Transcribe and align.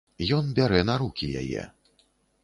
Ён 0.37 0.47
бярэ 0.59 0.79
на 0.89 0.95
рукі 1.03 1.29
яе. 1.41 1.67